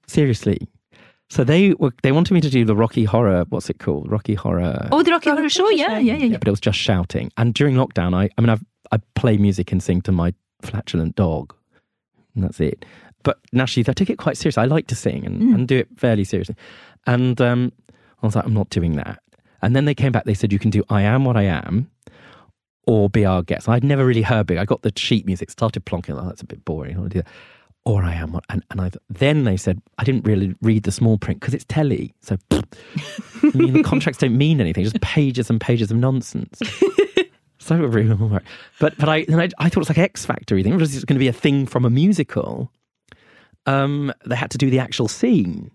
[0.06, 0.68] Seriously.
[1.30, 3.46] So they were they wanted me to do the Rocky Horror.
[3.48, 4.10] What's it called?
[4.10, 4.88] Rocky Horror.
[4.92, 5.70] Oh, the Rocky Horror Show.
[5.70, 6.36] Yeah, yeah, yeah, yeah.
[6.36, 7.32] but it was just shouting.
[7.38, 11.16] And during lockdown, I I mean, I've, I play music and sing to my flatulent
[11.16, 11.54] dog,
[12.34, 12.84] and that's it.
[13.24, 14.62] But naturally, I took it quite seriously.
[14.62, 15.54] I like to sing and, Mm.
[15.54, 16.56] and do it fairly seriously.
[17.06, 17.72] And um,
[18.22, 19.20] I was like, I'm not doing that.
[19.62, 20.24] And then they came back.
[20.24, 21.88] They said, you can do "I Am What I Am."
[22.84, 23.68] Or be our guest.
[23.68, 24.58] I'd never really heard big.
[24.58, 26.20] I got the sheet music, started plonking.
[26.20, 26.96] Oh, that's a bit boring.
[26.96, 27.30] I want to do that.
[27.84, 28.90] Or I am what, and, and I.
[29.08, 32.12] Then they said I didn't really read the small print because it's telly.
[32.20, 32.62] So, I
[33.54, 34.82] mean, the contracts don't mean anything.
[34.84, 36.60] Just pages and pages of nonsense.
[37.62, 38.42] So work.
[38.80, 40.60] But but I then I, I thought it was like X Factor.
[40.60, 40.72] Thing.
[40.74, 42.70] It was going to be a thing from a musical.
[43.66, 45.70] Um, they had to do the actual scene.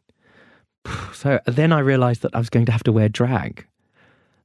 [1.13, 3.65] so then I realized that I was going to have to wear drag.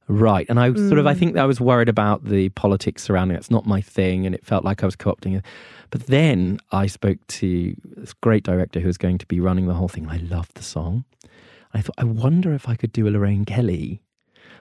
[0.07, 0.45] Right.
[0.49, 3.39] And I was sort of, I think I was worried about the politics surrounding it.
[3.39, 4.25] It's not my thing.
[4.25, 5.45] And it felt like I was co opting it.
[5.91, 9.73] But then I spoke to this great director who was going to be running the
[9.73, 10.09] whole thing.
[10.09, 11.05] I loved the song.
[11.73, 14.01] I thought, I wonder if I could do a Lorraine Kelly.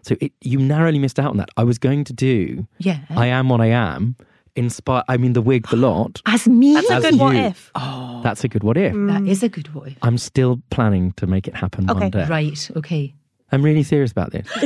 [0.03, 1.49] So it, you narrowly missed out on that.
[1.57, 2.99] I was going to do Yeah.
[3.11, 4.17] I Am What I Am,
[4.57, 6.21] inspire, I mean, the wig, the lot.
[6.27, 6.75] As me.
[6.75, 7.41] That's a As good what you.
[7.43, 7.71] if.
[7.75, 8.93] oh, That's a good what if.
[8.95, 9.97] that is a good one.
[10.03, 12.01] I'm still planning to make it happen Okay.
[12.01, 12.27] one day.
[12.27, 12.71] Right.
[12.77, 13.15] Okay.
[13.53, 14.47] I'm really serious about this.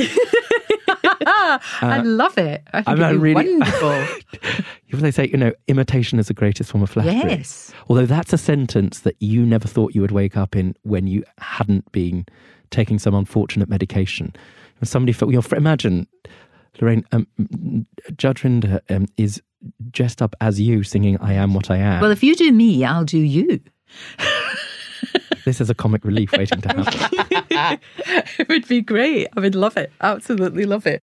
[1.29, 1.59] I
[1.99, 2.63] uh, love it.
[2.73, 4.07] I think I'm it'd be really- wonderful.
[4.89, 7.13] If they say, you know, imitation is the greatest form of flattery.
[7.15, 7.73] yes.
[7.89, 11.23] Although that's a sentence that you never thought you would wake up in when you
[11.39, 12.25] hadn't been
[12.71, 14.33] taking some unfortunate medication.
[14.79, 16.07] When somebody, felt, your fr- imagine,
[16.79, 17.27] Lorraine, um,
[18.17, 19.41] Judge Rinder um, is
[19.91, 22.01] dressed up as you singing I Am What I Am.
[22.01, 23.59] Well, if you do me, I'll do you.
[25.45, 27.79] this is a comic relief waiting to happen.
[28.39, 29.27] it would be great.
[29.35, 29.91] I would love it.
[30.01, 31.01] Absolutely love it.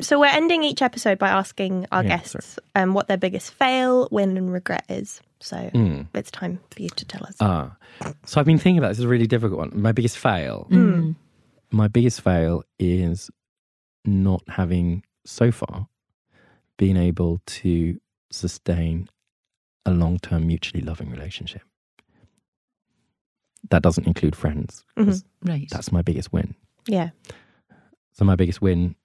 [0.00, 4.08] So we're ending each episode by asking our Yeah, guests um, what their biggest fail,
[4.10, 5.20] win, and regret is.
[5.40, 6.06] So Mm.
[6.14, 7.36] it's time for you to tell us.
[7.40, 7.76] Ah,
[8.24, 8.96] so I've been thinking about this.
[8.98, 9.70] This is a really difficult one.
[9.74, 10.66] My biggest fail.
[10.70, 11.14] Mm.
[11.76, 13.30] My biggest fail is
[14.06, 15.88] not having so far
[16.78, 19.10] been able to sustain
[19.84, 21.60] a long-term mutually loving relationship.
[23.68, 24.84] That doesn't include friends.
[24.96, 25.68] 'cause Right.
[25.70, 26.54] That's my biggest win.
[26.88, 27.10] yeah.
[28.12, 28.96] So my biggest win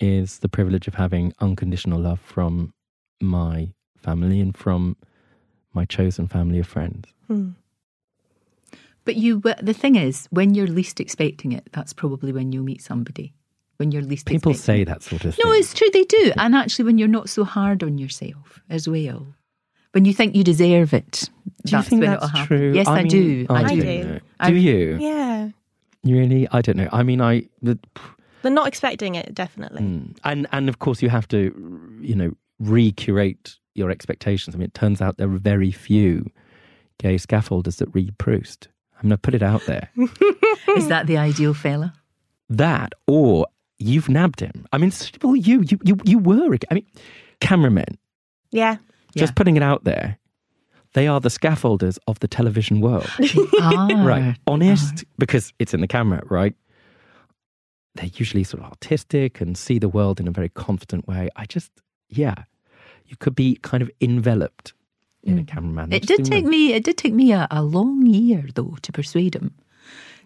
[0.00, 2.74] is the privilege of having unconditional love from
[3.20, 4.96] my family and from
[5.72, 7.14] my chosen family of friends.
[7.28, 7.50] Hmm.
[9.04, 12.82] But you, the thing is, when you're least expecting it, that's probably when you'll meet
[12.82, 13.34] somebody.
[13.78, 14.84] When you're least People expecting say it.
[14.86, 15.42] that sort of thing.
[15.44, 15.88] No, it's true.
[15.92, 16.32] They do.
[16.36, 19.34] And actually, when you're not so hard on yourself as well,
[19.90, 21.28] when you think you deserve it,
[21.64, 22.58] do you that's think when that's it'll happen.
[22.58, 22.72] true?
[22.74, 23.46] Yes, I, mean, do.
[23.50, 23.80] I, I do.
[23.82, 24.02] do.
[24.04, 24.22] don't.
[24.38, 24.98] I- Do you?
[25.00, 25.48] Yeah.
[26.04, 26.46] Really?
[26.52, 26.88] I don't know.
[26.92, 27.78] I mean, I the,
[28.42, 29.82] They're not expecting it, definitely.
[29.82, 34.54] mm, and and of course you have to, you know, recurate your expectations.
[34.54, 36.26] I mean, it turns out there are very few
[36.98, 38.68] gay scaffolders that read Proust.
[39.02, 39.90] I'm going to put it out there.
[40.76, 41.94] Is that the ideal fella?
[42.50, 43.46] that or
[43.78, 44.66] you've nabbed him.
[44.72, 46.54] I mean, it's- well, you you you you were.
[46.70, 46.86] I mean,
[47.40, 47.96] cameramen.
[48.50, 48.76] Yeah.
[49.16, 49.34] Just Yeah.
[49.34, 50.18] putting it out there.
[50.94, 53.08] They are the scaffolders of the television world.
[53.60, 56.54] ah, right honest because it's in the camera right
[57.94, 61.44] they're usually sort of artistic and see the world in a very confident way i
[61.46, 61.70] just
[62.08, 62.34] yeah
[63.06, 64.72] you could be kind of enveloped
[65.22, 65.48] in a mm.
[65.48, 66.50] cameraman They It did take that.
[66.50, 66.72] me.
[66.72, 69.54] It did take me a, a long year though to persuade him.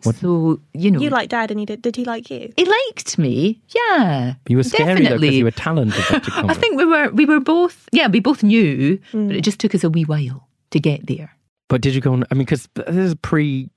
[0.02, 1.82] So you know, You like dad and he did.
[1.82, 2.52] Did he like you?
[2.56, 3.60] he liked me.
[3.68, 7.10] Yeah, you were scary though because you were talented I think we were.
[7.10, 7.88] We were both.
[7.92, 9.42] Yeah, we both knew, but it mm.
[9.42, 11.30] just took us a wee while to get there.
[11.68, 13.68] but did you go on i mean because this is pre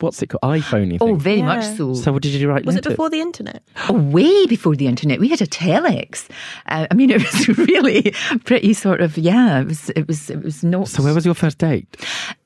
[0.00, 1.94] what's it called iphone Oh, very much so.
[1.94, 2.92] so what did you write Was it letters?
[2.92, 3.62] before the internet?
[3.88, 6.28] Oh, way before the internet, we had a telex.
[6.66, 8.12] Uh, I mean, it was really
[8.44, 9.60] pretty sort of yeah.
[9.60, 9.90] It was.
[9.90, 10.30] It was.
[10.30, 10.88] It was not.
[10.88, 11.86] so where was your first date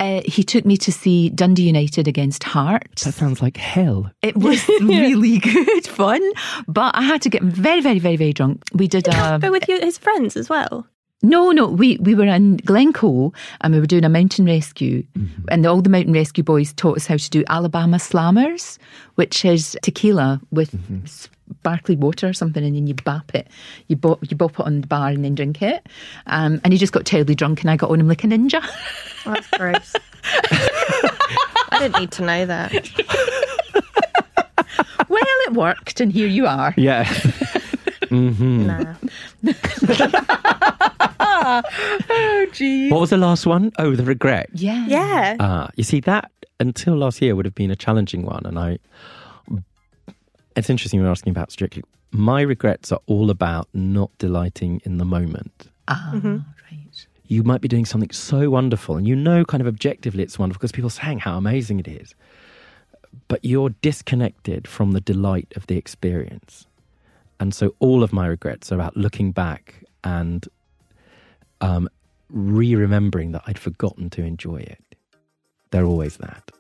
[0.01, 3.05] Uh, he took me to see Dundee United against Hearts.
[3.05, 6.23] that sounds like hell It was really good fun,
[6.67, 8.63] but I had to get very, very, very, very drunk.
[8.73, 10.87] We did a But with your, his friends as well.
[11.23, 11.67] No, no.
[11.69, 15.03] We we were in Glencoe and we were doing a mountain rescue,
[15.49, 18.79] and all the mountain rescue boys taught us how to do Alabama Slammers,
[19.17, 20.75] which is tequila with
[21.07, 23.49] sparkly water or something, and then you bop it,
[23.89, 25.87] you bop you bop it on the bar and then drink it.
[26.27, 28.61] Um, and he just got terribly drunk, and I got on him like a ninja.
[29.27, 29.95] Oh, that's gross.
[31.71, 32.73] I didn't need to know that.
[35.09, 36.75] well, it worked, and here you are.
[36.77, 37.05] yeah
[38.09, 38.95] hmm Nah.
[42.11, 42.91] Oh, gee.
[42.91, 43.73] what was the last one?
[43.79, 44.87] Oh, the regret Yeah.
[44.87, 45.37] Yeah.
[45.41, 46.31] Ah, you see that
[46.61, 48.79] until last year would have been a challenging one, and I.
[50.57, 51.85] It's interesting you're asking about strictly.
[52.11, 55.69] My regrets are all about not delighting in the moment.
[55.87, 57.07] Ah, right.
[57.27, 60.59] You might be doing something so wonderful, and you know, kind of objectively, it's wonderful
[60.59, 62.15] because people are saying how amazing it is,
[63.29, 66.67] but you're disconnected from the delight of the experience.
[67.41, 70.47] And so, all of my regrets are about looking back and
[71.61, 71.89] um,
[72.31, 74.83] re-remembering that I'd forgotten to enjoy it.
[75.71, 76.51] They're always that.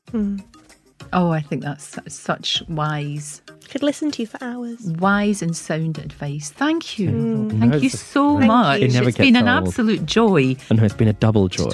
[1.12, 3.40] Oh, I think that's such wise,
[3.70, 4.80] Could listen to you for hours.
[4.82, 6.50] wise and sound advice.
[6.50, 7.10] Thank you.
[7.12, 8.80] No, Thank you so Thank much.
[8.80, 8.86] you.
[8.88, 11.70] It never It's been gets an absolute joy And it's been a double joy.